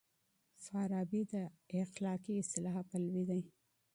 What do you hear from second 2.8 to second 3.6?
پلوی دی.